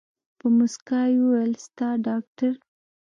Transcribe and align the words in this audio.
په 0.37 0.45
موسکا 0.57 1.01
يې 1.11 1.17
وويل 1.21 1.53
ستا 1.65 1.89
ډاکتر. 2.05 2.53